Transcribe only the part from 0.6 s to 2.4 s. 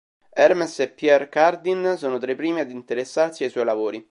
e Pierre Cardin sono tra i